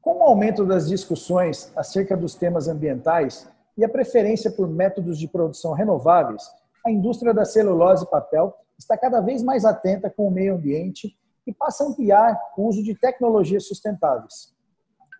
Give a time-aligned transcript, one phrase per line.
[0.00, 5.28] Com o aumento das discussões acerca dos temas ambientais e a preferência por métodos de
[5.28, 6.42] produção renováveis,
[6.86, 11.14] a indústria da celulose e papel está cada vez mais atenta com o meio ambiente
[11.46, 14.54] e passa a ampliar o uso de tecnologias sustentáveis.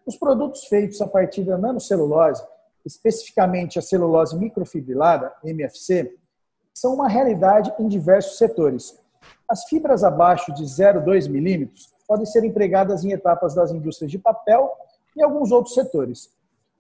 [0.07, 2.43] Os produtos feitos a partir da nanocelulose,
[2.85, 6.17] especificamente a celulose microfibrilada, MFC,
[6.73, 8.99] são uma realidade em diversos setores.
[9.47, 14.69] As fibras abaixo de 0,2 milímetros podem ser empregadas em etapas das indústrias de papel
[15.17, 16.29] e alguns outros setores.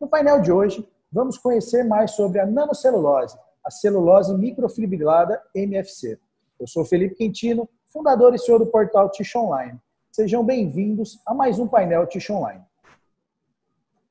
[0.01, 6.19] No painel de hoje, vamos conhecer mais sobre a nanocelulose, a celulose microfibrilada MFC.
[6.59, 9.79] Eu sou Felipe Quintino, fundador e senhor do portal Tish Online.
[10.11, 12.65] Sejam bem-vindos a mais um painel Tish Online.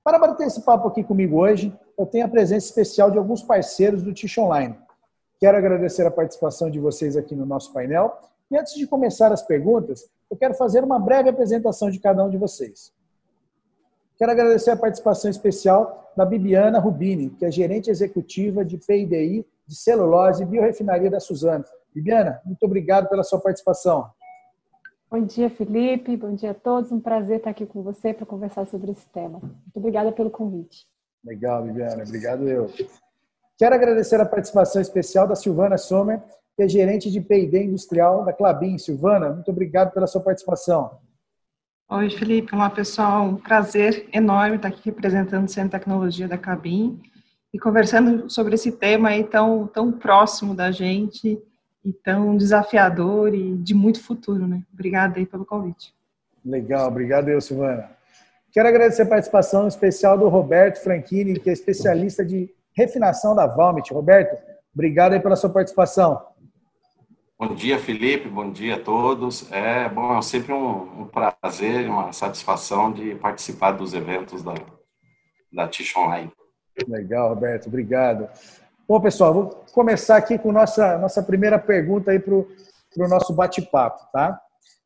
[0.02, 4.02] Para bater esse papo aqui comigo hoje, eu tenho a presença especial de alguns parceiros
[4.02, 4.80] do Tish Online.
[5.38, 8.18] Quero agradecer a participação de vocês aqui no nosso painel.
[8.50, 12.30] E antes de começar as perguntas, eu quero fazer uma breve apresentação de cada um
[12.30, 12.94] de vocês.
[14.18, 19.76] Quero agradecer a participação especial da Bibiana Rubini, que é gerente executiva de PIDI de
[19.76, 21.64] celulose e biorefinaria da Suzano.
[21.94, 24.10] Bibiana, muito obrigado pela sua participação.
[25.10, 26.16] Bom dia, Felipe.
[26.18, 26.92] Bom dia a todos.
[26.92, 29.40] Um prazer estar aqui com você para conversar sobre esse tema.
[29.40, 30.86] Muito obrigada pelo convite.
[31.24, 32.04] Legal, Bibiana.
[32.04, 32.70] Obrigado eu.
[33.58, 36.22] Quero agradecer a participação especial da Silvana Sommer,
[36.60, 38.78] que é gerente de P&D industrial da Clabin.
[38.78, 41.00] Silvana, muito obrigado pela sua participação.
[41.90, 42.54] Oi, Felipe.
[42.54, 43.24] Olá, pessoal.
[43.24, 47.02] Um prazer enorme estar aqui representando o Centro de Tecnologia da Clabin
[47.54, 51.42] e conversando sobre esse tema aí tão, tão próximo da gente
[51.82, 54.62] e tão desafiador e de muito futuro, né?
[54.74, 55.94] Obrigada aí pelo convite.
[56.44, 57.90] Legal, obrigado eu, Silvana.
[58.52, 63.94] Quero agradecer a participação especial do Roberto Franchini, que é especialista de refinação da Valmet.
[63.94, 64.38] Roberto,
[64.74, 66.28] obrigado aí pela sua participação.
[67.42, 68.28] Bom dia, Felipe.
[68.28, 69.50] Bom dia a todos.
[69.50, 74.54] É bom, é sempre um, um prazer, uma satisfação de participar dos eventos da,
[75.50, 76.30] da Tish Online.
[76.86, 77.68] Legal, Roberto.
[77.68, 78.28] Obrigado.
[78.86, 82.46] Bom, pessoal, vou começar aqui com nossa nossa primeira pergunta aí para o
[83.08, 84.38] nosso bate-papo, tá?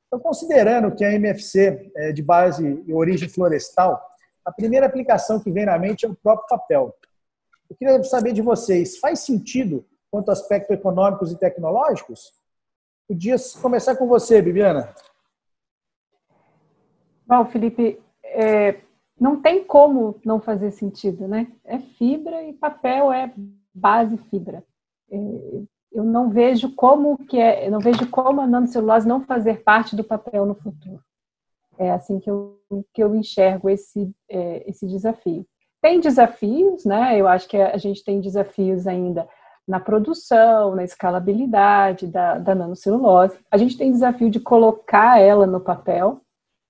[0.06, 4.00] Então, considerando que a MFC é de base e origem florestal,
[4.46, 6.96] a primeira aplicação que vem na mente é o próprio papel.
[7.68, 12.43] Eu queria saber de vocês, faz sentido quanto a aspectos econômicos e tecnológicos?
[13.08, 14.94] Podia começar com você, Bibiana.
[17.26, 18.82] Bom, Felipe, é,
[19.20, 21.52] não tem como não fazer sentido, né?
[21.64, 23.34] É fibra e papel é
[23.74, 24.64] base fibra.
[25.12, 25.18] É,
[25.92, 30.04] eu não vejo como que é, não vejo como a nanocelulose não fazer parte do
[30.04, 31.00] papel no futuro.
[31.78, 32.60] É assim que eu,
[32.94, 35.46] que eu enxergo esse, é, esse desafio.
[35.82, 37.20] Tem desafios, né?
[37.20, 39.28] Eu acho que a gente tem desafios ainda
[39.68, 43.38] na produção, na escalabilidade da, da nanocelulose.
[43.50, 46.22] A gente tem desafio de colocar ela no papel,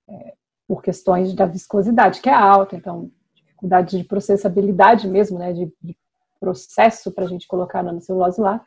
[0.07, 0.33] é,
[0.67, 5.97] por questões da viscosidade, que é alta, então, dificuldade de processabilidade mesmo, né, de, de
[6.39, 8.61] processo para a gente colocar a nanocelulose lá.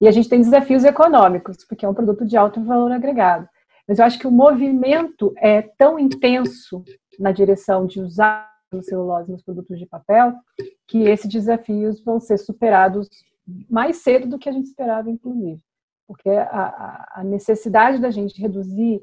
[0.00, 3.48] E a gente tem desafios econômicos, porque é um produto de alto valor agregado.
[3.86, 6.84] Mas eu acho que o movimento é tão intenso
[7.18, 8.50] na direção de usar
[8.80, 10.32] celulose nos produtos de papel,
[10.86, 13.08] que esses desafios vão ser superados
[13.68, 15.60] mais cedo do que a gente esperava, inclusive.
[16.06, 19.02] Porque a, a necessidade da gente reduzir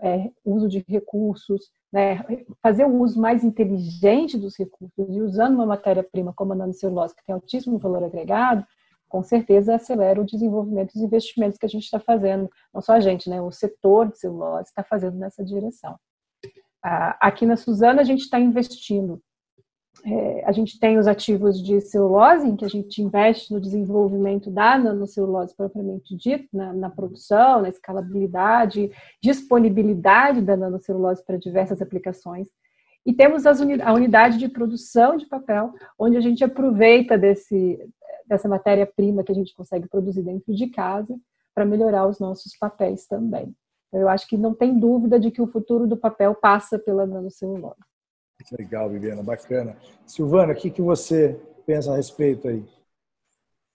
[0.00, 2.24] é, uso de recursos, né,
[2.62, 7.24] fazer um uso mais inteligente dos recursos e usando uma matéria-prima como a nanocelulose, que
[7.24, 8.66] tem altíssimo valor agregado,
[9.08, 13.00] com certeza acelera o desenvolvimento dos investimentos que a gente está fazendo, não só a
[13.00, 15.98] gente, né, o setor de celulose está fazendo nessa direção.
[16.82, 19.20] Aqui na Suzana, a gente está investindo
[20.04, 24.50] é, a gente tem os ativos de celulose, em que a gente investe no desenvolvimento
[24.50, 28.90] da nanocelulose propriamente dito, na, na, produção, na escalabilidade,
[29.22, 32.46] disponibilidade da nanocelulose para diversas aplicações.
[33.04, 37.78] E temos uni a unidade de produção de papel, onde a gente aproveita desse,
[38.26, 41.16] dessa matéria-prima que a gente consegue produzir dentro de casa
[41.54, 43.54] para melhorar os nossos papéis também.
[43.88, 47.06] Então, eu acho que não tem dúvida de que o futuro do papel passa pela
[47.06, 47.80] nanocelulose.
[48.52, 49.76] Legal, Viviana, bacana.
[50.06, 52.64] Silvana, o que, que você pensa a respeito aí?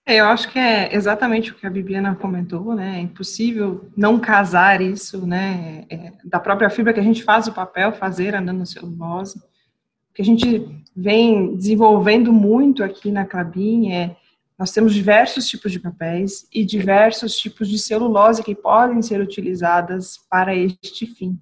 [0.06, 2.98] É, eu acho que é exatamente o que a Bibiana comentou, né?
[2.98, 5.86] É impossível não casar isso, né?
[5.90, 9.38] É, da própria fibra que a gente faz o papel, fazer a nanocelulose.
[9.38, 14.16] O que a gente vem desenvolvendo muito aqui na Clabin é
[14.58, 20.20] nós temos diversos tipos de papéis e diversos tipos de celulose que podem ser utilizadas
[20.30, 21.40] para este fim.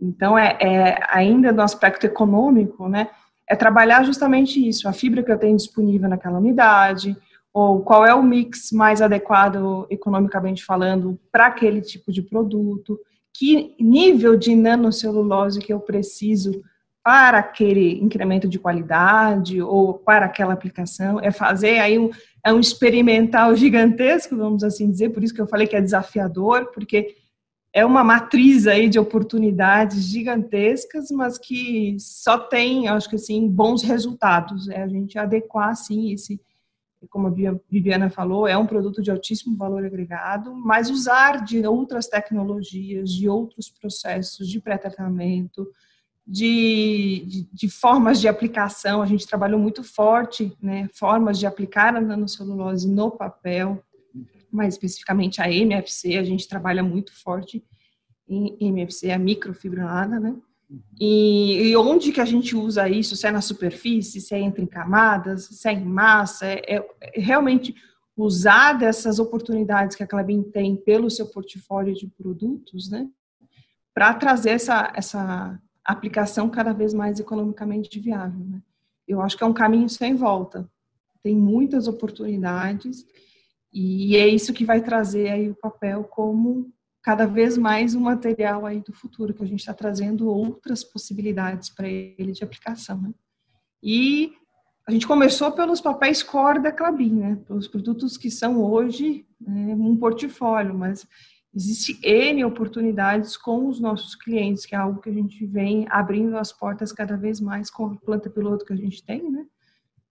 [0.00, 3.08] Então, é, é, ainda no aspecto econômico, né,
[3.48, 7.16] é trabalhar justamente isso, a fibra que eu tenho disponível naquela unidade,
[7.52, 12.98] ou qual é o mix mais adequado, economicamente falando, para aquele tipo de produto,
[13.34, 16.62] que nível de nanocelulose que eu preciso
[17.02, 22.10] para aquele incremento de qualidade ou para aquela aplicação, é fazer aí um,
[22.44, 26.70] é um experimental gigantesco, vamos assim dizer, por isso que eu falei que é desafiador,
[26.72, 27.16] porque
[27.72, 33.82] é uma matriz aí de oportunidades gigantescas, mas que só tem, acho que assim, bons
[33.82, 34.68] resultados.
[34.68, 36.40] É a gente adequar, assim, esse,
[37.08, 42.08] como a Viviana falou, é um produto de altíssimo valor agregado, mas usar de outras
[42.08, 45.66] tecnologias, de outros processos de pré-tratamento,
[46.26, 49.00] de, de, de, formas de aplicação.
[49.00, 53.80] A gente trabalhou muito forte, né, formas de aplicar a nanocelulose no papel,
[54.52, 57.64] mais especificamente a MFC, a gente trabalha muito forte
[58.28, 60.36] em MFC, a microfibrilada, né?
[61.00, 63.16] E, e, onde que a gente usa isso?
[63.16, 67.74] Se é na superfície, se é entre camadas, se é em massa, é, é realmente
[68.16, 73.08] usar dessas oportunidades que a Clabin tem pelo seu portfólio de produtos, né?
[73.92, 78.62] Para trazer essa, essa aplicação cada vez mais economicamente viável, né?
[79.08, 80.70] Eu acho que é um caminho sem volta.
[81.20, 83.04] Tem muitas oportunidades
[83.72, 86.72] e é isso que vai trazer aí o papel como
[87.02, 91.70] cada vez mais um material aí do futuro, que a gente está trazendo outras possibilidades
[91.70, 93.00] para ele de aplicação.
[93.00, 93.14] Né?
[93.82, 94.32] E
[94.86, 97.38] a gente começou pelos papéis core da Clabin, né?
[97.46, 101.06] pelos produtos que são hoje né, um portfólio, mas
[101.54, 106.36] existe N oportunidades com os nossos clientes, que é algo que a gente vem abrindo
[106.36, 109.46] as portas cada vez mais com a planta piloto que a gente tem, né?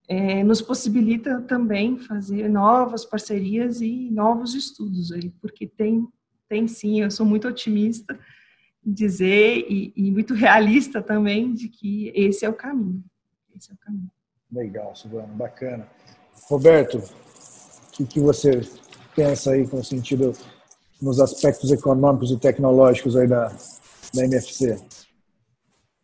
[0.10, 6.08] É, nos possibilita também fazer novas parcerias e novos estudos aí, porque tem,
[6.50, 8.20] tem sim, eu sou muito otimista
[8.84, 13.04] em dizer e, e, muito realista também de que esse é o caminho.
[13.56, 14.10] Esse é o caminho.
[14.52, 15.88] Legal, Silvana, bacana.
[16.50, 18.62] Roberto, o que, que você
[19.16, 20.34] pensa aí com sentido
[21.00, 23.50] nos aspectos econômicos e tecnológicos aí da,
[24.12, 24.76] da MFC?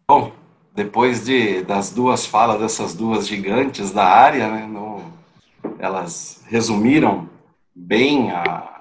[0.07, 0.31] Bom,
[0.75, 5.01] depois de, das duas falas dessas duas gigantes da área, né, no,
[5.80, 7.30] elas resumiram
[7.74, 8.77] bem a,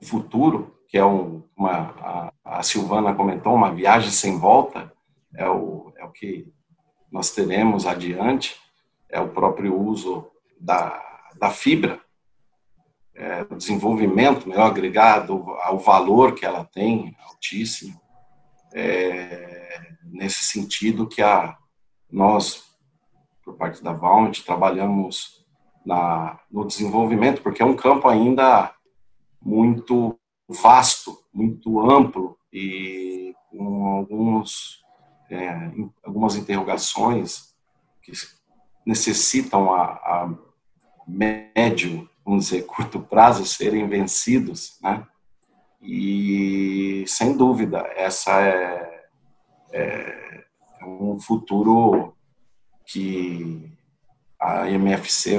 [0.00, 4.92] o futuro, que é um, uma, a, a, Silvana comentou, uma viagem sem volta,
[5.34, 6.46] é o, é o que
[7.10, 8.56] nós teremos adiante,
[9.08, 10.30] é o próprio uso
[10.60, 11.02] da,
[11.36, 12.00] da fibra,
[13.12, 18.00] é, o desenvolvimento melhor agregado ao valor que ela tem, altíssimo,
[18.72, 21.56] é, nesse sentido que a,
[22.10, 22.64] nós,
[23.44, 25.44] por parte da Valmet, trabalhamos
[25.84, 28.74] na, no desenvolvimento, porque é um campo ainda
[29.40, 30.18] muito
[30.48, 34.82] vasto, muito amplo e com alguns,
[35.30, 35.70] é,
[36.02, 37.54] algumas interrogações
[38.02, 38.12] que
[38.84, 40.34] necessitam a, a
[41.06, 45.06] médio, vamos dizer, curto prazo serem vencidos, né?
[45.80, 49.04] E, sem dúvida, essa é,
[49.72, 50.44] é,
[50.80, 52.14] é um futuro
[52.84, 53.70] que
[54.40, 55.38] a MFC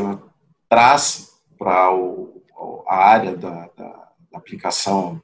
[0.67, 1.89] traz para
[2.87, 5.21] a área da, da, da, aplicação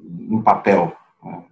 [0.00, 0.96] em papel.
[1.22, 1.44] Né?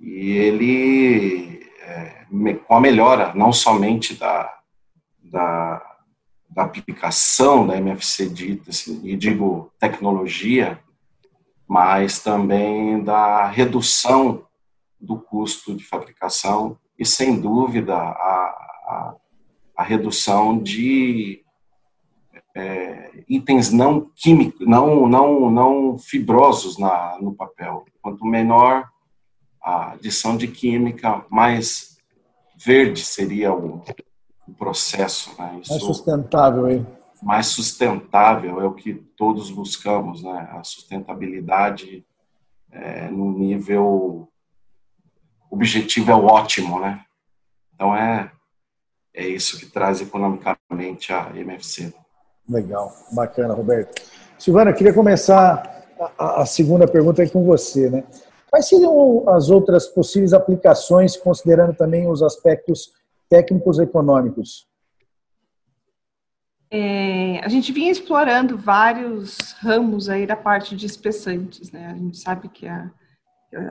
[0.00, 2.26] E ele, é,
[2.66, 4.60] com a melhora não somente da,
[5.22, 5.96] da,
[6.48, 10.78] da aplicação da MFC dita, assim, e digo tecnologia,
[11.70, 14.42] mas também da redução
[15.00, 18.08] do custo de fabricação e, sem dúvida, a,
[18.88, 19.14] a,
[19.76, 21.44] a redução de
[22.56, 27.84] é, itens não químicos, não, não, não fibrosos na, no papel.
[28.02, 28.88] Quanto menor
[29.62, 31.98] a adição de química, mais
[32.56, 33.80] verde seria o,
[34.48, 35.30] o processo.
[35.38, 35.60] Né?
[35.62, 36.84] Isso, mais sustentável aí
[37.22, 40.48] mais sustentável é o que todos buscamos, né?
[40.52, 42.04] A sustentabilidade
[42.70, 44.28] é, no nível
[45.50, 47.04] objetivo é o ótimo, né?
[47.74, 48.30] Então é
[49.12, 51.92] é isso que traz economicamente a MFC.
[52.48, 54.02] Legal, bacana, Roberto.
[54.38, 55.84] Silvana, queria começar
[56.18, 58.04] a, a segunda pergunta com você, né?
[58.48, 62.92] Quais seriam as outras possíveis aplicações, considerando também os aspectos
[63.28, 64.66] técnicos e econômicos?
[66.72, 71.86] É, a gente vinha explorando vários ramos aí da parte de espessantes, né?
[71.86, 72.88] A gente sabe que a,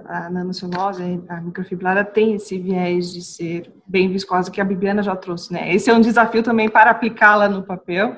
[0.06, 5.16] a nanocelulose, a microfibrada tem esse viés de ser bem viscosa que a Bibiana já
[5.16, 5.74] trouxe, né?
[5.74, 8.18] Esse é um desafio também para aplicá-la no papel,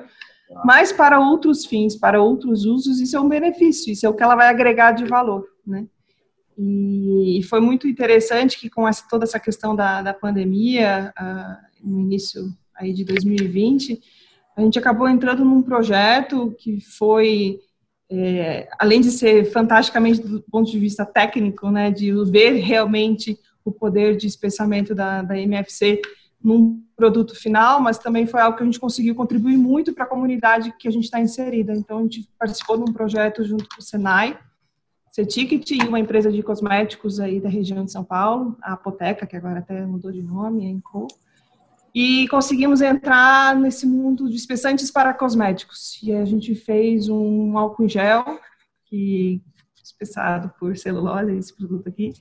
[0.64, 4.22] mas para outros fins, para outros usos, isso é um benefício, isso é o que
[4.22, 5.86] ela vai agregar de valor, né?
[6.58, 12.00] E foi muito interessante que com essa, toda essa questão da, da pandemia, uh, no
[12.00, 12.42] início
[12.76, 14.00] aí de 2020,
[14.56, 17.60] a gente acabou entrando num projeto que foi,
[18.10, 23.72] é, além de ser fantasticamente do ponto de vista técnico, né, de ver realmente o
[23.72, 26.00] poder de espessamento da, da MFC
[26.42, 30.08] num produto final, mas também foi algo que a gente conseguiu contribuir muito para a
[30.08, 31.72] comunidade que a gente está inserida.
[31.72, 34.38] Então, a gente participou de um projeto junto com o Senai,
[35.12, 39.36] Ceticket e uma empresa de cosméticos aí da região de São Paulo, a Apoteca, que
[39.36, 41.06] agora até mudou de nome, a Enco,
[41.94, 46.00] e conseguimos entrar nesse mundo de espessantes para cosméticos.
[46.02, 48.24] E a gente fez um álcool em gel,
[48.86, 49.42] que
[49.82, 52.14] espessado por celulose, esse produto aqui,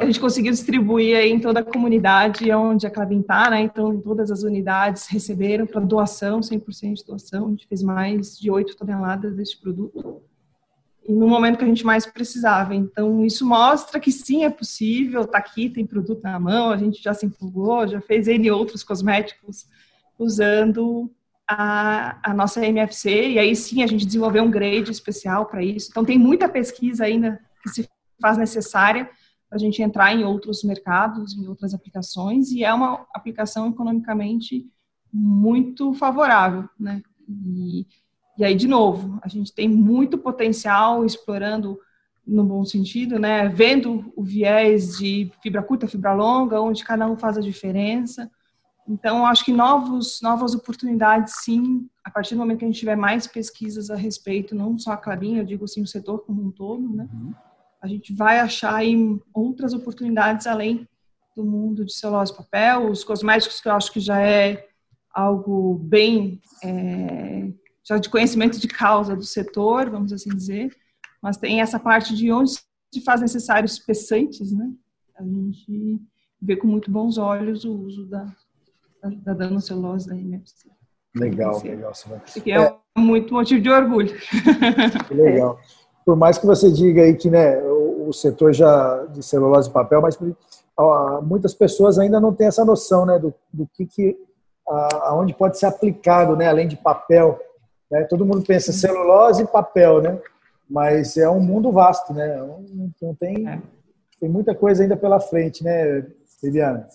[0.00, 3.60] a gente conseguiu distribuir em toda a comunidade onde a Clavin está, né?
[3.60, 7.46] Então, todas as unidades receberam para doação, 100% de doação.
[7.46, 10.22] A gente fez mais de 8 toneladas desse produto.
[11.08, 12.74] No momento que a gente mais precisava.
[12.74, 17.02] Então, isso mostra que sim, é possível, está aqui, tem produto na mão, a gente
[17.02, 19.66] já se empolgou, já fez N outros cosméticos
[20.18, 21.10] usando
[21.46, 25.88] a, a nossa MFC, e aí sim a gente desenvolveu um grade especial para isso.
[25.90, 27.88] Então, tem muita pesquisa ainda que se
[28.20, 29.08] faz necessária
[29.48, 34.66] para a gente entrar em outros mercados, em outras aplicações, e é uma aplicação economicamente
[35.12, 37.02] muito favorável, né?
[37.28, 37.86] E,
[38.36, 41.78] e aí, de novo, a gente tem muito potencial explorando
[42.26, 43.48] no bom sentido, né?
[43.48, 48.30] Vendo o viés de fibra curta, fibra longa, onde cada um faz a diferença.
[48.88, 52.96] Então, acho que novos, novas oportunidades, sim, a partir do momento que a gente tiver
[52.96, 56.50] mais pesquisas a respeito, não só a Clabin, eu digo assim, o setor como um
[56.50, 57.08] todo, né?
[57.12, 57.32] Uhum
[57.84, 58.96] a gente vai achar aí
[59.34, 60.88] outras oportunidades além
[61.36, 64.66] do mundo de celulose e papel, os cosméticos que eu acho que já é
[65.12, 67.52] algo bem é,
[67.86, 70.74] já de conhecimento de causa do setor, vamos assim dizer,
[71.22, 74.70] mas tem essa parte de onde se faz necessários espessantes, né?
[75.16, 76.00] A gente
[76.40, 78.26] vê com muito bons olhos o uso da,
[79.02, 80.68] da, da nanocelulose da MFC.
[81.14, 81.92] Legal, legal.
[82.42, 84.14] Que é, é muito motivo de orgulho.
[85.10, 85.58] Legal.
[86.04, 90.02] Por mais que você diga aí que né, o setor já de celulose e papel,
[90.02, 90.18] mas
[91.22, 94.16] muitas pessoas ainda não têm essa noção né, do, do que, que
[95.02, 97.38] aonde pode ser aplicado, né, além de papel.
[97.90, 98.04] Né?
[98.04, 100.20] Todo mundo pensa celulose e papel, né?
[100.68, 102.38] Mas é um mundo vasto, né?
[102.74, 103.60] Então tem, é.
[104.18, 106.06] tem muita coisa ainda pela frente, né,
[106.42, 106.88] Viviana?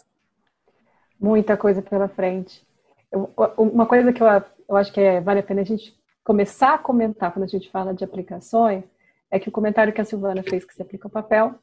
[1.19, 2.65] Muita coisa pela frente.
[3.11, 4.27] Eu, uma coisa que eu,
[4.67, 7.69] eu acho que é, vale a pena a gente começar a comentar quando a gente
[7.71, 8.83] fala de aplicações
[9.31, 11.55] é que o comentário que a Silvana fez que se aplica ao papel,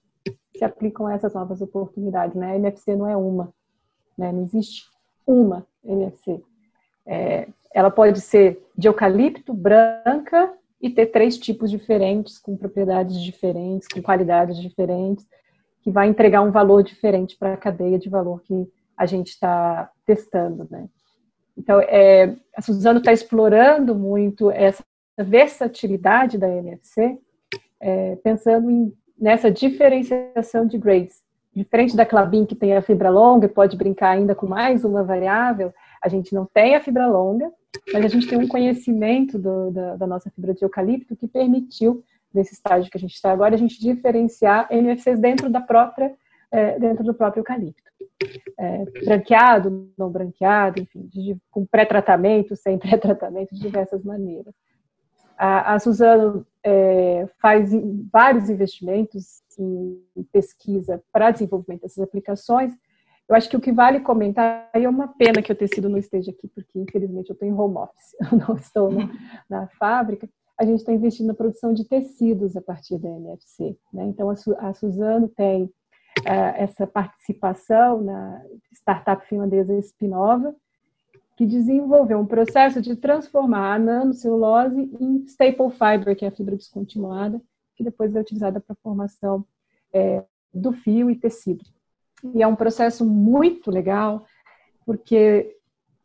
[0.56, 2.52] se aplicam a essas novas oportunidades, né?
[2.52, 3.52] A NFC não é uma,
[4.16, 4.32] né?
[4.32, 4.84] Não existe
[5.26, 6.42] uma NFC.
[7.04, 13.86] É, ela pode ser de eucalipto, branca e ter três tipos diferentes, com propriedades diferentes,
[13.86, 15.26] com qualidades diferentes,
[15.82, 18.66] que vai entregar um valor diferente para a cadeia de valor que
[18.96, 20.88] a gente está testando, né?
[21.54, 24.82] Então, é, a Suzano está explorando muito essa
[25.18, 27.18] versatilidade da NFC
[27.78, 28.90] é, pensando em,
[29.20, 31.22] nessa diferenciação de grades.
[31.54, 35.04] Diferente da Clabin, que tem a fibra longa e pode brincar ainda com mais uma
[35.04, 37.50] variável, a gente não tem a fibra longa,
[37.92, 42.02] mas a gente tem um conhecimento do, da, da, nossa fibra de eucalipto que permitiu,
[42.32, 46.14] nesse estágio que a gente está agora, a gente diferenciar NFCs dentro da própria,
[46.50, 47.90] é, dentro do próprio eucalipto.
[48.58, 54.54] É, branqueado, não branqueado, enfim, de, com pré-tratamento, sem pré-tratamento, de diversas maneiras.
[55.36, 57.70] A, a Suzano é, faz
[58.10, 59.98] vários investimentos em
[60.32, 62.72] pesquisa para desenvolvimento dessas aplicações.
[63.28, 65.98] Eu acho que o que vale comentar, e é uma pena que tenha sido não
[65.98, 69.10] esteja aqui, porque infelizmente eu estou em home office, eu não estou na,
[69.48, 70.28] na fábrica,
[70.58, 73.76] a gente está investindo na produção de tecidos a partir da NFC.
[73.92, 74.04] Né?
[74.06, 78.42] Então, a, Suzano tem uh, essa participação na
[78.72, 80.54] startup finlandesa Spinova,
[81.36, 86.56] que desenvolveu um processo de transformar a nanocelulose em staple fiber, que é a fibra
[86.56, 87.42] descontinuada,
[87.74, 89.44] que depois é utilizada para a formação
[89.92, 91.62] é, do fio e tecido.
[92.34, 94.24] E é um processo muito legal,
[94.84, 95.56] porque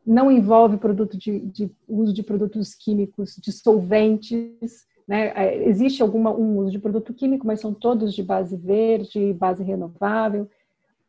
[0.04, 5.32] não envolve produto de, de uso de produtos químicos, de solventes, né?
[5.34, 9.62] É, existe alguma, um uso de produto químico, mas são todos de base verde, base
[9.62, 10.48] renovável.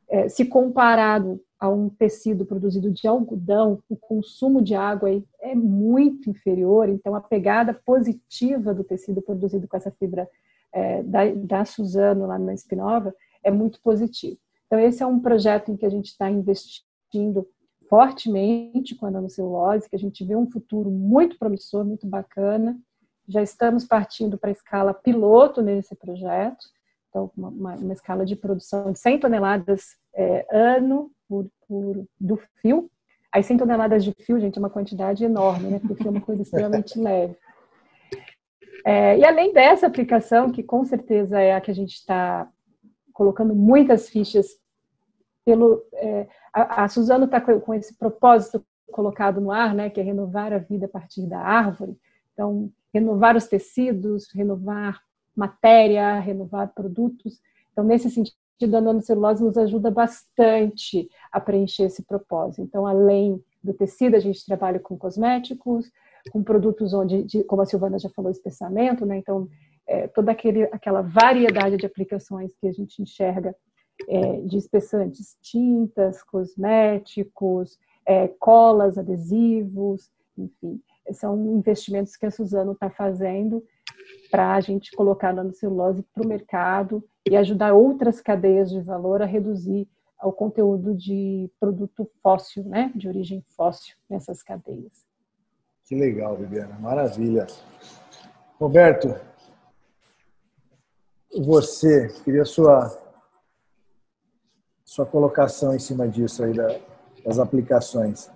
[0.10, 6.30] É, se comparado a um tecido produzido de algodão, o consumo de água é muito
[6.30, 10.28] inferior, então a pegada positiva do tecido produzido com essa fibra
[10.74, 14.38] é, da, da Suzano lá na Espinova é muito positivo.
[14.74, 17.48] Então esse é um projeto em que a gente está investindo
[17.88, 22.76] fortemente com a nanocelulose, que a gente vê um futuro muito promissor, muito bacana.
[23.28, 26.66] Já estamos partindo para a escala piloto nesse projeto,
[27.08, 32.40] então uma, uma, uma escala de produção de 100 toneladas é, ano por, por, do
[32.60, 32.90] fio.
[33.32, 35.78] Aí 100 toneladas de fio, gente, é uma quantidade enorme, né?
[35.78, 37.38] Porque o fio é uma coisa extremamente leve.
[38.84, 42.50] É, e além dessa aplicação, que com certeza é a que a gente está
[43.14, 44.63] colocando muitas fichas
[45.46, 50.04] pelo é, a, a está com, com esse propósito colocado no ar, né, que é
[50.04, 51.98] renovar a vida a partir da árvore.
[52.34, 55.00] Então, renovar os tecidos, renovar
[55.36, 57.40] matéria, renovar produtos.
[57.72, 58.36] Então, nesse sentido,
[58.78, 62.62] a nanocelulose nos ajuda bastante a preencher esse propósito.
[62.62, 65.90] Então, além do tecido, a gente trabalha com cosméticos,
[66.32, 69.18] com produtos onde, de, como a Silvana já falou, espessamento, né?
[69.18, 69.48] Então,
[69.88, 73.56] é, toda aquele, aquela variedade de aplicações que a gente enxerga
[74.08, 80.82] é, de espessantes, tintas, cosméticos, é, colas, adesivos, enfim,
[81.12, 83.64] são investimentos que a Suzano está fazendo
[84.32, 89.22] para a gente colocar a nanocelulose para o mercado e ajudar outras cadeias de valor
[89.22, 89.88] a reduzir
[90.22, 95.06] o conteúdo de produto fóssil, né, de origem fóssil nessas cadeias.
[95.86, 97.46] Que legal, Viviana, maravilha.
[98.58, 99.14] Roberto,
[101.42, 102.88] você, queria sua
[104.94, 106.54] sua colocação em cima disso aí
[107.26, 108.30] das aplicações.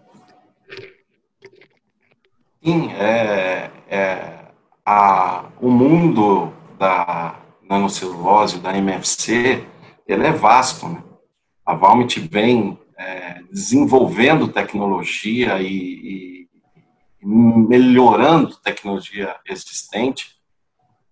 [2.64, 4.48] Sim, é, é
[4.84, 9.68] a, o mundo da nanocelulose, da MFC,
[10.08, 10.90] ele é vasto.
[10.90, 11.04] Né?
[11.64, 16.50] A Valmit vem é, desenvolvendo tecnologia e, e,
[17.22, 20.36] melhorando tecnologia existente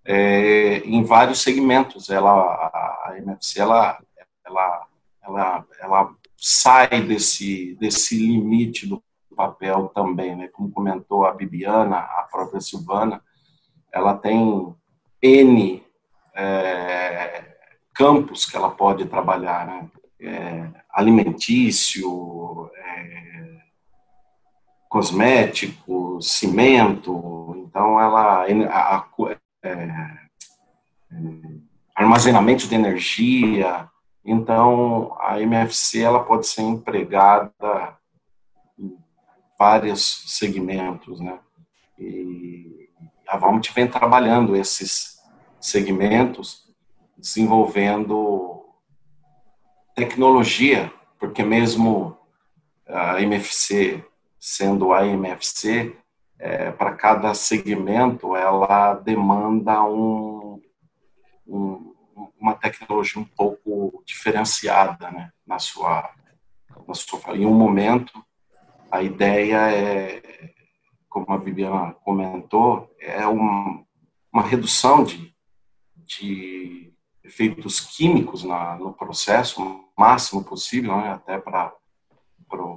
[0.04, 2.10] é, em vários segmentos.
[2.10, 4.00] Ela, a, a MFC ela,
[4.44, 4.88] ela,
[5.26, 9.04] ela, ela sai desse, desse limite do
[9.36, 10.48] papel também, né?
[10.48, 13.22] Como comentou a Bibiana, a própria Silvana,
[13.92, 14.74] ela tem
[15.22, 15.84] N
[16.36, 17.56] é,
[17.94, 19.90] campos que ela pode trabalhar, né?
[20.20, 23.58] É, alimentício, é,
[24.88, 29.06] cosmético, cimento, então ela a, a,
[29.62, 30.16] é,
[31.96, 33.90] armazenamento de energia,
[34.26, 37.96] então a MFC ela pode ser empregada
[39.58, 41.40] vários segmentos, né?
[41.98, 42.90] E
[43.28, 45.18] a Valmont vem trabalhando esses
[45.60, 46.66] segmentos,
[47.18, 48.66] desenvolvendo
[49.96, 52.18] tecnologia, porque mesmo
[52.88, 54.04] a MFC
[54.40, 55.96] sendo a MFC,
[56.38, 60.35] é, para cada segmento ela demanda um,
[62.46, 66.14] uma tecnologia um pouco diferenciada, né, na sua,
[66.88, 68.24] na sua em um momento
[68.92, 70.54] a ideia é,
[71.10, 73.84] como a Bibiana comentou, é um,
[74.32, 75.34] uma redução de,
[75.96, 81.74] de efeitos químicos na, no processo, o máximo possível, né, até para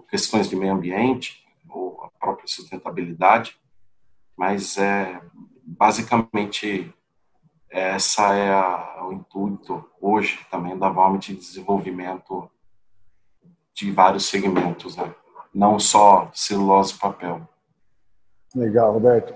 [0.09, 3.61] questões de meio ambiente ou a própria sustentabilidade,
[4.35, 5.21] mas é
[5.63, 6.91] basicamente
[7.71, 12.51] essa é a, o intuito hoje também da Valmet de desenvolvimento
[13.75, 15.15] de vários segmentos, né?
[15.55, 17.49] não só celulose e papel.
[18.55, 19.35] Legal, Roberto.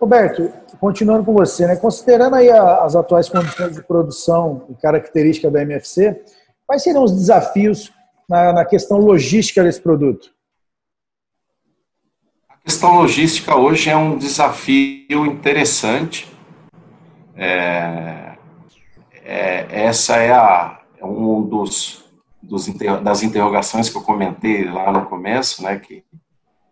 [0.00, 1.76] Roberto, continuando com você, né?
[1.76, 6.22] considerando aí as atuais condições de produção e característica da MFC,
[6.66, 7.92] quais seriam os desafios
[8.28, 10.32] na, na questão logística desse produto?
[12.48, 16.33] A questão logística hoje é um desafio interessante.
[17.36, 18.36] É,
[19.22, 22.04] é, essa é, a, é um dos
[22.44, 22.66] dos,
[23.02, 26.04] das interrogações que eu comentei lá no começo, né, que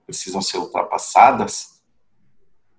[0.07, 1.83] precisam ser ultrapassadas,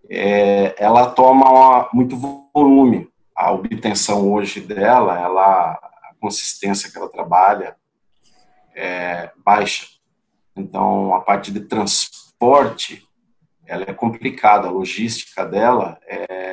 [0.10, 2.16] é, ela toma muito
[2.54, 3.10] volume.
[3.36, 7.76] A obtenção hoje dela, ela, a consistência que ela trabalha
[8.76, 9.88] é baixa.
[10.56, 13.08] Então, a parte de transporte,
[13.66, 14.68] ela é complicada.
[14.68, 16.53] A logística dela é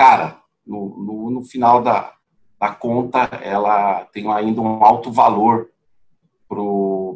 [0.00, 0.40] cara.
[0.66, 2.14] No, no, no final da,
[2.58, 5.68] da conta ela tem ainda um alto valor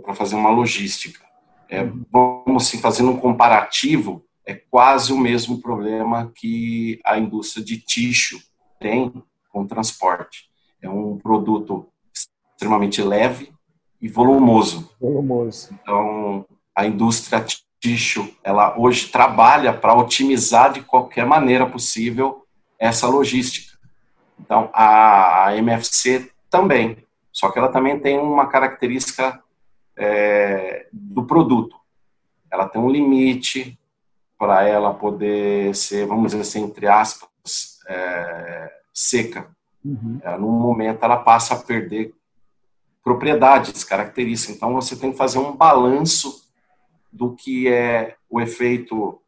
[0.03, 1.25] para fazer uma logística.
[1.66, 7.79] É, vamos assim, fazendo um comparativo, é quase o mesmo problema que a indústria de
[7.79, 8.38] tixo
[8.79, 9.11] tem
[9.51, 10.51] com transporte.
[10.83, 13.51] É um produto extremamente leve
[13.99, 14.90] e volumoso.
[15.01, 15.70] Volumoso.
[15.73, 16.44] Então,
[16.77, 17.42] a indústria
[17.81, 22.43] tixo, ela hoje trabalha para otimizar de qualquer maneira possível
[22.78, 23.78] essa logística.
[24.38, 26.98] Então, a, a MFC também,
[27.32, 29.42] só que ela também tem uma característica
[29.96, 31.76] é, do produto.
[32.50, 33.78] Ela tem um limite
[34.38, 39.48] para ela poder ser, vamos dizer assim, entre aspas, é, seca.
[39.84, 40.18] Uhum.
[40.22, 42.14] É, num momento ela passa a perder
[43.02, 44.56] propriedades, características.
[44.56, 46.44] Então você tem que fazer um balanço
[47.12, 49.20] do que é o efeito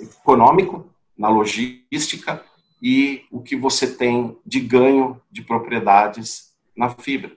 [0.00, 2.44] econômico na logística
[2.82, 7.32] e o que você tem de ganho de propriedades na fibra.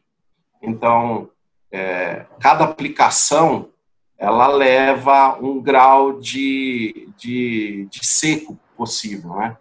[0.61, 1.29] Então,
[1.71, 3.69] é, cada aplicação
[4.17, 9.57] ela leva um grau de, de, de seco possível, né?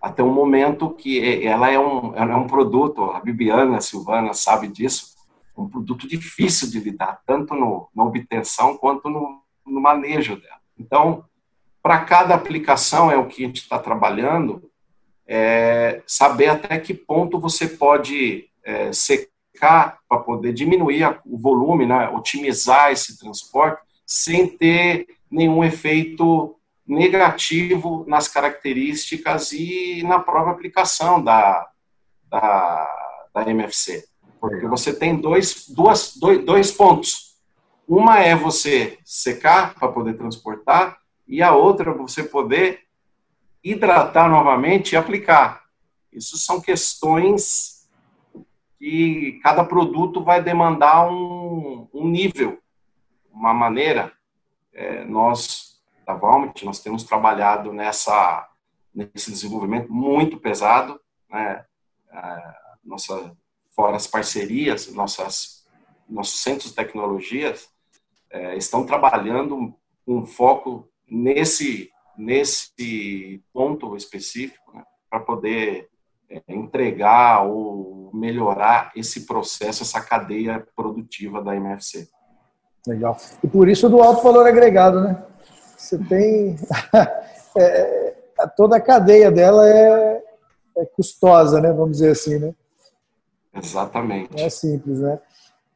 [0.00, 4.32] Até um momento que ela é um, ela é um produto, a Bibiana, a Silvana
[4.32, 5.14] sabe disso,
[5.54, 10.60] um produto difícil de lidar, tanto no, na obtenção quanto no, no manejo dela.
[10.78, 11.24] Então,
[11.82, 14.70] para cada aplicação, é o que a gente está trabalhando,
[15.26, 21.86] é saber até que ponto você pode é, secar para poder diminuir a, o volume,
[21.86, 31.22] né, otimizar esse transporte, sem ter nenhum efeito negativo nas características e na própria aplicação
[31.22, 31.68] da,
[32.28, 34.04] da, da MFC.
[34.40, 37.36] Porque você tem dois, duas, dois, dois pontos.
[37.86, 40.99] Uma é você secar para poder transportar,
[41.30, 42.80] e a outra você poder
[43.62, 45.64] hidratar novamente e aplicar.
[46.12, 47.88] Isso são questões
[48.76, 52.60] que cada produto vai demandar um, um nível,
[53.32, 54.12] uma maneira.
[54.72, 58.48] É, nós, da Valmet, nós temos trabalhado nessa,
[58.92, 61.64] nesse desenvolvimento muito pesado, né?
[62.12, 63.36] É, nossa,
[63.70, 65.64] fora as parcerias, nossas,
[66.08, 67.68] nossos centros de tecnologias
[68.30, 69.72] é, estão trabalhando
[70.04, 75.88] com foco nesse, nesse ponto específico, né, para poder
[76.30, 82.08] é, entregar ou melhorar esse processo, essa cadeia produtiva da MFC.
[82.86, 83.16] Legal.
[83.42, 85.22] E por isso do alto valor agregado, né?
[85.76, 86.56] Você tem.
[87.56, 88.14] é,
[88.56, 90.22] toda a cadeia dela é,
[90.78, 91.72] é, custosa, né?
[91.72, 92.54] Vamos dizer assim, né?
[93.54, 94.40] Exatamente.
[94.40, 95.18] é simples, né?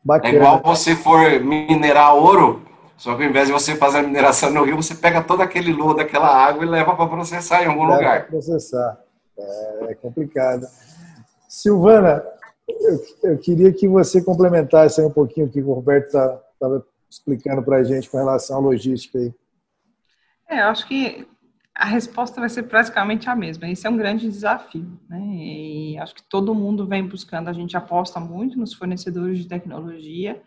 [0.05, 0.33] Bacana.
[0.33, 2.63] É igual você for minerar ouro,
[2.97, 5.73] só que ao invés de você fazer a mineração no rio, você pega todo aquele
[5.73, 8.21] lodo daquela água e leva para processar em algum leva lugar.
[8.21, 9.01] Para processar.
[9.37, 10.67] É, é, complicado.
[11.49, 12.25] Silvana,
[12.69, 17.63] eu, eu, queria que você complementasse um pouquinho o que o Roberto estava tá, explicando
[17.63, 19.35] para a gente com relação à logística aí.
[20.49, 21.27] É, eu acho que
[21.75, 23.69] a resposta vai ser praticamente a mesma.
[23.69, 25.21] Esse é um grande desafio, né?
[25.21, 27.49] E acho que todo mundo vem buscando.
[27.49, 30.41] A gente aposta muito nos fornecedores de tecnologia,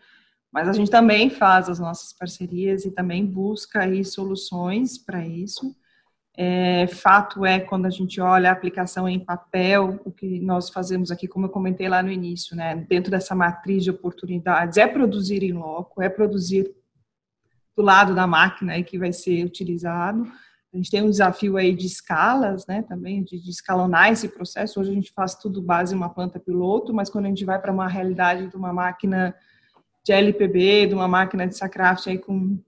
[0.52, 5.74] mas a gente também faz as nossas parcerias e também busca aí soluções para isso.
[6.40, 11.10] É, fato é, quando a gente olha a aplicação em papel, o que nós fazemos
[11.10, 15.42] aqui, como eu comentei lá no início, né, dentro dessa matriz de oportunidades, é produzir
[15.42, 16.72] em loco, é produzir
[17.76, 20.30] do lado da máquina aí que vai ser utilizado.
[20.72, 24.80] A gente tem um desafio aí de escalas, né, também, de, de escalonar esse processo.
[24.80, 27.60] Hoje a gente faz tudo base em uma planta piloto, mas quando a gente vai
[27.60, 29.34] para uma realidade de uma máquina
[30.04, 32.58] de LPB, de uma máquina de Sacraft aí com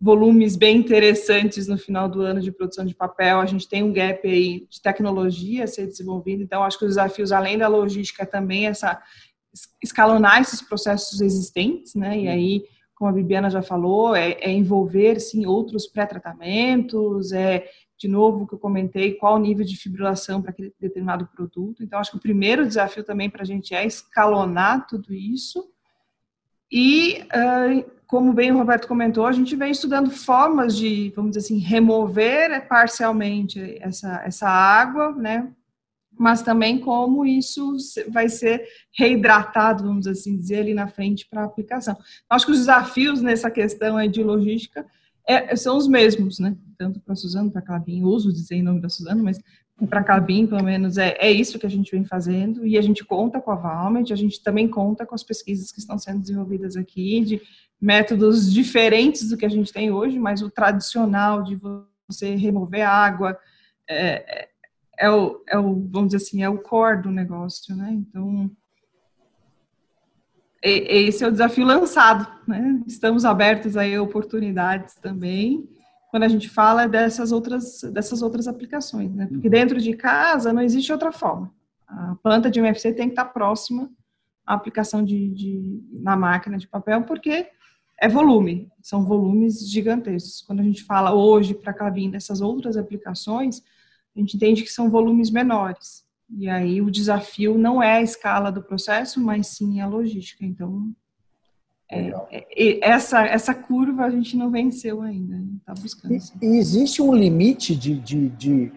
[0.00, 3.40] volumes bem interessantes no final do ano de produção de papel.
[3.40, 6.92] A gente tem um gap aí de tecnologia a ser desenvolvido, então acho que os
[6.92, 9.00] desafios, além da logística, também essa
[9.82, 12.18] escalonar esses processos existentes, né?
[12.18, 17.66] E aí, como a Bibiana já falou, é, é envolver sim outros pré-tratamentos, é
[17.98, 21.82] de novo que eu comentei, qual o nível de fibrilação para aquele determinado produto.
[21.82, 25.66] Então, acho que o primeiro desafio também para a gente é escalonar tudo isso
[26.70, 31.46] e, uh, como bem o Roberto comentou, a gente vem estudando formas de, vamos dizer
[31.46, 35.50] assim, remover parcialmente essa, essa água, né?
[36.18, 37.76] Mas também como isso
[38.08, 41.96] vai ser reidratado, vamos assim dizer, ali na frente para a aplicação.
[42.30, 44.86] Acho que os desafios nessa questão de logística
[45.28, 46.56] é, são os mesmos, né?
[46.78, 49.40] Tanto para a Suzano, para a Clabin, uso dizer em nome da Suzano, mas
[49.84, 52.82] para a Cabim, pelo menos, é, é isso que a gente vem fazendo, e a
[52.82, 56.20] gente conta com a Valmet, a gente também conta com as pesquisas que estão sendo
[56.20, 57.42] desenvolvidas aqui, de
[57.78, 61.58] métodos diferentes do que a gente tem hoje, mas o tradicional de
[62.08, 63.38] você remover água
[63.88, 64.48] é, é,
[64.98, 67.90] é, o, é o, vamos dizer assim, é o core do negócio, né?
[67.92, 68.50] Então,
[70.62, 72.82] esse é o desafio lançado, né?
[72.86, 75.68] Estamos abertos a oportunidades também,
[76.10, 79.26] quando a gente fala dessas outras, dessas outras aplicações, né?
[79.26, 81.52] Porque dentro de casa não existe outra forma.
[81.86, 83.90] A planta de MFC tem que estar próxima
[84.44, 87.48] à aplicação de, de na máquina de papel, porque
[87.98, 90.42] é volume, são volumes gigantescos.
[90.42, 93.62] Quando a gente fala hoje para cabine dessas outras aplicações,
[94.14, 96.04] a gente entende que são volumes menores.
[96.30, 100.44] E aí o desafio não é a escala do processo, mas sim a logística.
[100.44, 100.92] Então,
[101.88, 106.14] é essa, essa curva a gente não venceu ainda, está buscando.
[106.14, 108.72] E, e, existe um limite de, de, de,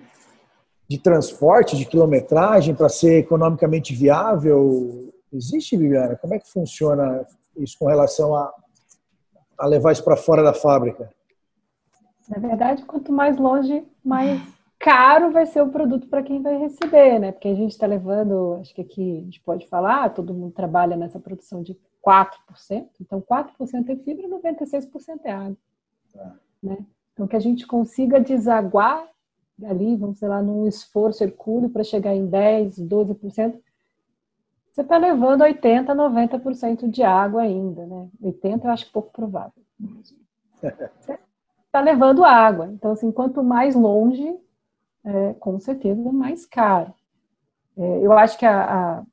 [0.88, 5.12] de transporte, de quilometragem para ser economicamente viável?
[5.34, 6.15] Existe, Viviana?
[6.15, 7.26] Como é que funciona
[7.58, 8.54] isso com relação a,
[9.58, 11.10] a levar isso para fora da fábrica?
[12.30, 14.39] Na verdade, quanto mais longe, mais
[14.78, 17.32] caro vai ser o produto para quem vai receber, né?
[17.32, 20.95] Porque a gente está levando, acho que aqui a gente pode falar, todo mundo trabalha
[20.95, 22.88] nessa produção de 4%.
[23.02, 25.58] Então, 4% é fibra, 96% é água.
[26.14, 26.36] Tá.
[26.62, 26.78] Né?
[27.14, 29.08] Então, que a gente consiga desaguar
[29.64, 33.60] ali, vamos sei lá, num esforço hercúleo para chegar em 10%, 12%,
[34.72, 38.08] você está levando 80%, 90% de água ainda, né?
[38.24, 39.62] 80% eu acho pouco provável.
[40.56, 40.68] Você
[41.66, 42.68] está levando água.
[42.68, 44.40] Então, assim, quanto mais longe,
[45.04, 46.94] é, com certeza mais caro.
[47.78, 49.04] É, eu acho que a, a,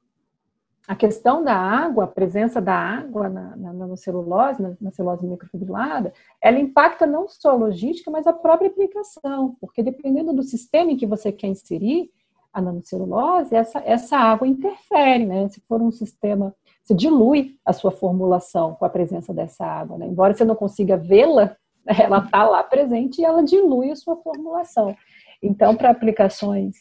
[0.86, 5.26] a, questão da água, a presença da água na, na, na celulose, na, na, celulose
[5.26, 10.92] microfibrilada, ela impacta não só a logística, mas a própria aplicação, porque dependendo do sistema
[10.92, 12.10] em que você quer inserir
[12.56, 15.46] a nanocelulose, essa, essa água interfere, né?
[15.48, 20.06] Se for um sistema, se dilui a sua formulação com a presença dessa água, né?
[20.06, 21.54] Embora você não consiga vê-la,
[21.86, 24.96] ela está lá presente e ela dilui a sua formulação.
[25.42, 26.76] Então, para aplicações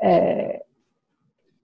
[0.00, 0.64] é,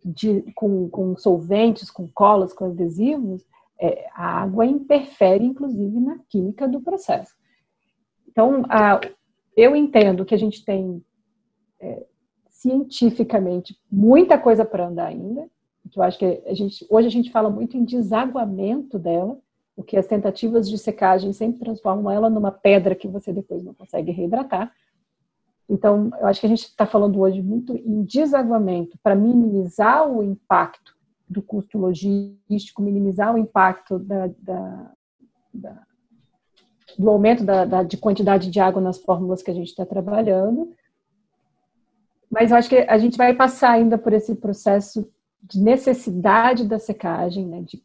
[0.04, 3.44] de, com, com, solventes, com colas, com adesivos,
[3.80, 7.34] é, a água interfere, inclusive, na química do processo.
[8.28, 9.00] Então, a,
[9.56, 11.04] eu entendo que a gente tem
[11.80, 12.06] é,
[12.48, 15.48] cientificamente muita coisa para andar ainda,
[15.90, 19.38] que eu acho que a gente, hoje a gente fala muito em desaguamento dela,
[19.74, 24.10] porque as tentativas de secagem sempre transformam ela numa pedra que você depois não consegue
[24.12, 24.72] reidratar.
[25.72, 30.22] Então, eu acho que a gente está falando hoje muito em desaguamento para minimizar o
[30.22, 30.94] impacto
[31.26, 34.92] do custo logístico, minimizar o impacto da, da,
[35.54, 35.82] da,
[36.98, 37.42] do aumento
[37.88, 40.74] de quantidade de água nas fórmulas que a gente está trabalhando.
[42.30, 45.10] Mas eu acho que a gente vai passar ainda por esse processo
[45.42, 47.82] de necessidade da secagem, né, de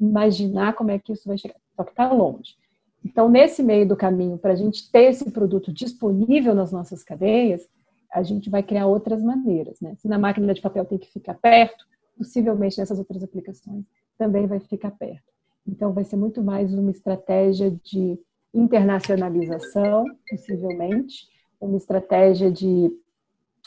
[0.00, 1.56] imaginar como é que isso vai chegar.
[1.76, 2.56] Só que está longe.
[3.04, 7.66] Então, nesse meio do caminho, para a gente ter esse produto disponível nas nossas cadeias,
[8.12, 9.80] a gente vai criar outras maneiras.
[9.80, 9.94] Né?
[9.98, 11.86] Se na máquina de papel tem que ficar perto,
[12.16, 13.84] possivelmente nessas outras aplicações
[14.18, 15.24] também vai ficar perto.
[15.66, 18.18] Então, vai ser muito mais uma estratégia de
[18.52, 21.26] internacionalização, possivelmente,
[21.58, 22.90] uma estratégia de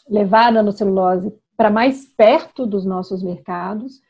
[0.07, 4.01] levar a nanocelulose para mais perto dos nossos mercados,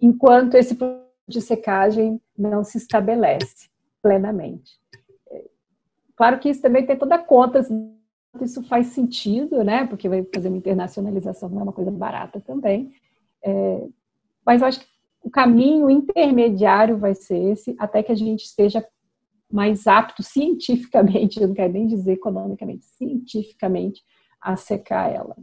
[0.00, 3.68] enquanto esse produto de secagem não se estabelece
[4.06, 4.78] plenamente.
[6.14, 7.60] Claro que isso também tem toda a conta,
[8.40, 9.84] isso faz sentido, né?
[9.86, 12.92] Porque vai fazer uma internacionalização, não é uma coisa barata também.
[13.44, 13.84] É,
[14.44, 14.86] mas eu acho que
[15.22, 18.86] o caminho intermediário vai ser esse, até que a gente esteja
[19.52, 24.02] mais apto cientificamente, eu não quero nem dizer economicamente, cientificamente,
[24.40, 25.36] a secar ela.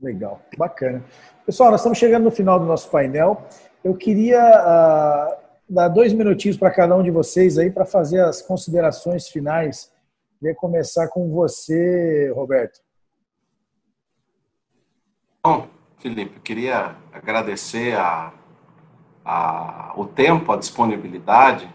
[0.00, 1.04] Legal, bacana.
[1.46, 3.42] Pessoal, nós estamos chegando no final do nosso painel.
[3.82, 8.40] Eu queria uh, dar dois minutinhos para cada um de vocês aí para fazer as
[8.40, 9.92] considerações finais.
[10.38, 12.80] Queria começar com você, Roberto.
[15.42, 18.32] Bom, Felipe, queria agradecer a,
[19.24, 21.72] a, o tempo, a disponibilidade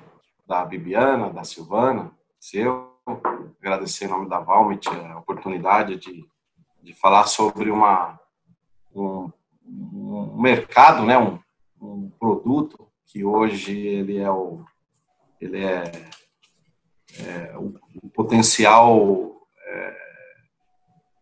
[0.47, 2.91] da Bibiana, da Silvana, seu,
[3.59, 6.25] agradecer em nome da Valmit a oportunidade de,
[6.81, 8.19] de falar sobre uma,
[8.93, 9.31] um,
[9.65, 11.39] um mercado, né, um,
[11.81, 14.63] um produto que hoje ele é o
[15.39, 15.91] ele é,
[17.19, 19.97] é o, o, potencial é,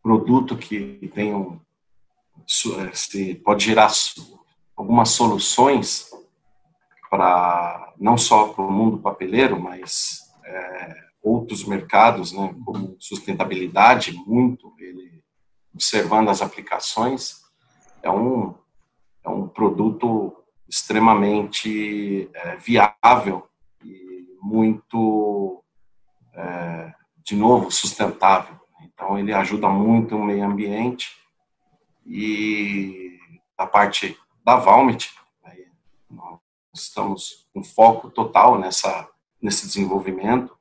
[0.04, 1.60] produto que tem um
[2.80, 3.90] é, se pode gerar
[4.76, 6.10] algumas soluções
[7.10, 14.74] para não só para o mundo papeleiro, mas é, outros mercados, né, como sustentabilidade, muito
[14.78, 15.24] ele
[15.74, 17.42] observando as aplicações,
[18.04, 18.54] é um
[19.24, 20.39] é um produto
[20.70, 23.50] extremamente é, viável
[23.84, 25.64] e muito,
[26.34, 26.94] é,
[27.26, 28.56] de novo, sustentável.
[28.84, 31.18] Então, ele ajuda muito o meio ambiente
[32.06, 33.18] e
[33.58, 35.12] da parte da Valmet,
[36.10, 36.40] nós
[36.74, 39.08] estamos com foco total nessa,
[39.42, 40.58] nesse desenvolvimento,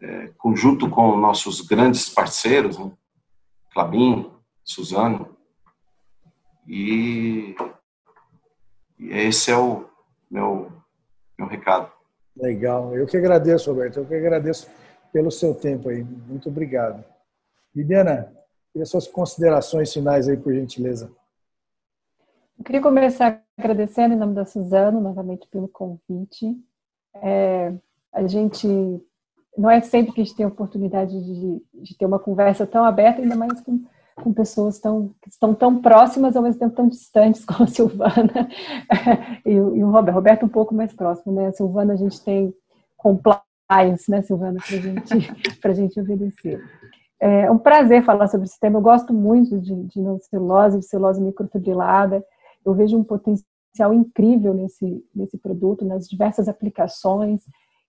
[0.00, 2.92] é, conjunto com nossos grandes parceiros, né?
[3.72, 4.30] Clabin,
[4.62, 5.36] Suzano,
[6.66, 7.56] e
[8.98, 9.86] esse é o
[10.30, 10.70] meu,
[11.38, 11.90] meu recado.
[12.36, 12.96] Legal.
[12.96, 13.98] Eu que agradeço, Roberto.
[13.98, 14.68] Eu que agradeço
[15.12, 16.02] pelo seu tempo aí.
[16.02, 17.04] Muito obrigado.
[17.74, 18.32] Viviana,
[18.72, 21.10] queria suas considerações finais aí, por gentileza.
[22.58, 26.56] Eu queria começar agradecendo em nome da Suzano, novamente, pelo convite.
[27.16, 27.72] É,
[28.12, 28.66] a gente
[29.56, 32.84] não é sempre que a gente tem a oportunidade de, de ter uma conversa tão
[32.84, 33.84] aberta, ainda mais com
[34.16, 38.48] com pessoas tão, que estão tão próximas, ao mesmo tempo tão distantes, como a Silvana
[39.44, 40.14] e, e, o Roberto.
[40.14, 41.48] Roberto um pouco mais próximo, né?
[41.48, 42.54] A Silvana a gente tem
[42.96, 45.12] compliance, né, Silvana, para gente,
[45.64, 46.62] a gente obedecer.
[47.20, 48.78] É um prazer falar sobre esse tema.
[48.78, 52.24] Eu gosto muito de, de celulose, de celulose microfibrilada.
[52.64, 57.42] Eu vejo um potencial potencial incrível nesse, nesse produto, nas diversas aplicações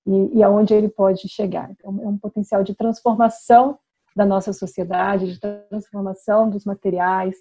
[0.05, 1.69] e, e aonde ele pode chegar.
[1.71, 3.77] Então, é um potencial de transformação
[4.15, 7.36] da nossa sociedade, de transformação dos materiais,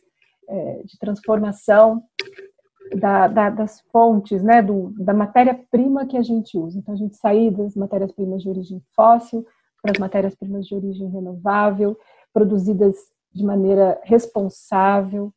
[0.48, 2.02] é, de transformação
[2.96, 6.78] da, da, das fontes, né, do, da matéria-prima que a gente usa.
[6.78, 9.46] Então, a gente sair das matérias-primas de origem fóssil
[9.80, 11.98] para as matérias-primas de origem renovável,
[12.32, 12.96] produzidas
[13.32, 15.32] de maneira responsável,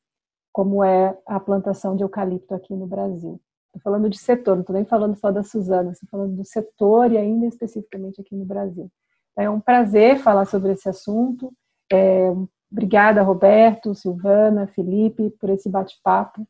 [0.51, 3.39] como é a plantação de eucalipto aqui no Brasil.
[3.67, 7.11] Estou falando de setor, não estou nem falando só da Suzana, estou falando do setor
[7.11, 8.89] e ainda especificamente aqui no Brasil.
[9.37, 11.53] É um prazer falar sobre esse assunto.
[11.91, 12.33] É,
[12.71, 16.45] obrigada, Roberto, Silvana, Felipe, por esse bate-papo.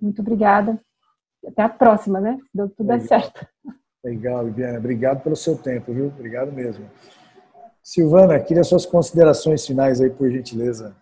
[0.00, 0.80] Muito obrigada.
[1.46, 2.38] Até a próxima, né?
[2.42, 3.06] Se deu tudo Legal.
[3.06, 3.46] certo.
[4.02, 4.78] Legal, Viviana.
[4.78, 6.06] Obrigado pelo seu tempo, viu?
[6.06, 6.86] Obrigado mesmo.
[7.82, 10.96] Silvana, queria suas considerações finais aí, por gentileza.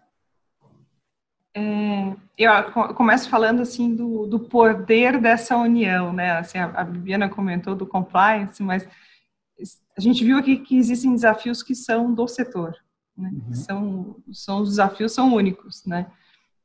[1.54, 2.50] É, eu
[2.94, 6.32] começo falando assim do, do, poder dessa união, né?
[6.32, 8.86] Assim, a, a Bibiana comentou do compliance, mas
[9.98, 12.72] a gente viu aqui que existem desafios que são do setor,
[13.16, 13.32] né?
[13.34, 13.52] Uhum.
[13.52, 16.06] São, são os desafios são únicos, né?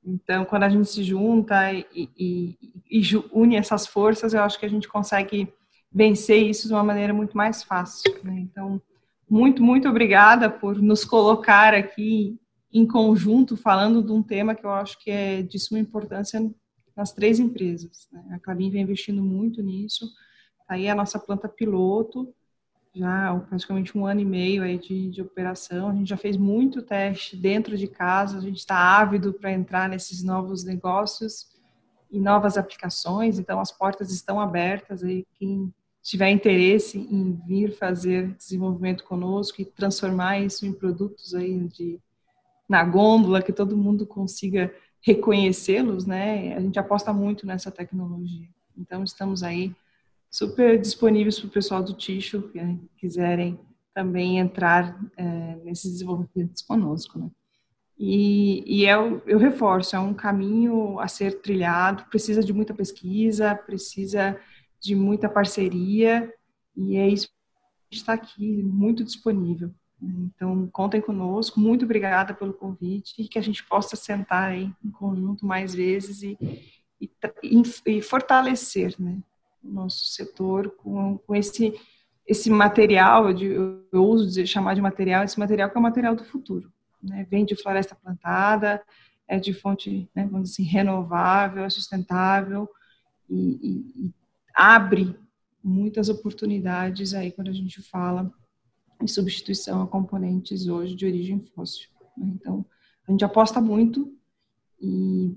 [0.06, 2.58] Então, quando a gente se junta e, e,
[2.91, 5.52] e, une essas forças, eu acho que a gente consegue
[5.91, 8.13] vencer isso de uma maneira muito mais fácil.
[8.24, 8.38] Né?
[8.39, 8.80] Então,
[9.28, 12.39] muito, muito obrigada por nos colocar aqui
[12.72, 16.39] em conjunto, falando de um tema que eu acho que é de suma importância
[16.96, 18.08] nas três empresas.
[18.12, 18.36] Né?
[18.36, 20.06] A Clabin vem investindo muito nisso.
[20.67, 22.34] Tá aí a nossa planta piloto,
[22.93, 25.89] já praticamente um ano e meio aí de, de operação.
[25.89, 29.89] A gente já fez muito teste dentro de casa, a gente está ávido para entrar
[29.89, 31.47] nesses novos negócios
[32.12, 38.36] e novas aplicações, então as portas estão abertas aí, quem tiver interesse em vir fazer
[38.36, 41.99] desenvolvimento conosco e transformar isso em produtos aí de
[42.67, 46.56] na gôndola, que todo mundo consiga reconhecê-los, né?
[46.56, 48.47] A gente aposta muito nessa tecnologia.
[48.77, 49.75] Então estamos aí
[50.34, 52.60] super disponíveis para o pessoal do Ticho que
[52.98, 53.60] quiserem
[53.93, 57.30] também entrar é, nesses desenvolvimentos conosco, né?
[57.96, 63.54] E, e eu, eu reforço, é um caminho a ser trilhado, precisa de muita pesquisa,
[63.54, 64.36] precisa
[64.80, 66.34] de muita parceria,
[66.76, 67.30] e é isso
[67.91, 69.72] que está aqui, muito disponível.
[70.02, 74.89] Então, contem conosco, muito obrigada pelo convite, e que a gente possa sentar aí em
[74.89, 76.36] conjunto mais vezes e,
[77.00, 77.12] e,
[77.86, 79.22] e fortalecer, né?
[79.63, 81.73] Nosso setor com, com esse
[82.26, 86.15] esse material, eu, eu uso dizer, chamar de material, esse material que é o material
[86.15, 86.71] do futuro.
[87.02, 87.28] Né?
[87.30, 88.82] Vem de floresta plantada,
[89.28, 92.69] é de fonte, né, vamos dizer assim, renovável, é sustentável
[93.30, 94.13] e, e, e,
[94.56, 95.17] abre
[95.63, 98.32] muitas oportunidades aí quando a gente fala
[99.02, 101.89] em substituição a componentes hoje de origem fóssil.
[102.17, 102.32] Né?
[102.36, 102.65] Então,
[103.08, 104.15] a gente aposta muito
[104.80, 105.36] e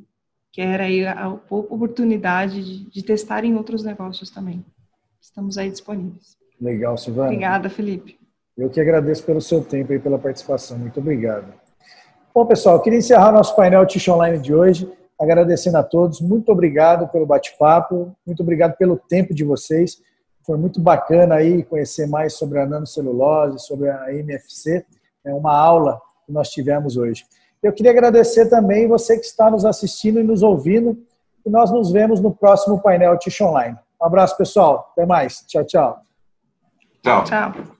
[0.56, 4.64] quer aí a oportunidade de, de testar em outros negócios também.
[5.20, 6.34] Estamos aí disponíveis.
[6.58, 7.26] Legal, Silvana.
[7.26, 8.18] Obrigada, Felipe.
[8.56, 10.78] Eu que agradeço pelo seu tempo e pela participação.
[10.78, 11.52] Muito obrigado.
[12.34, 14.90] Bom, pessoal, queria encerrar nosso painel Tish Online de hoje,
[15.20, 16.22] agradecendo a todos.
[16.22, 20.00] Muito obrigado pelo bate-papo, muito obrigado pelo tempo de vocês.
[20.42, 24.86] Foi muito bacana aí conhecer mais sobre a nanocelulose, sobre a MFC.
[25.22, 27.26] É uma aula que nós tivemos hoje.
[27.66, 30.96] Eu queria agradecer também você que está nos assistindo e nos ouvindo.
[31.44, 33.76] E nós nos vemos no próximo painel Tish Online.
[34.00, 34.90] Um abraço, pessoal.
[34.92, 35.44] Até mais.
[35.48, 36.00] Tchau, tchau.
[37.02, 37.24] Tchau.
[37.24, 37.75] Tchau.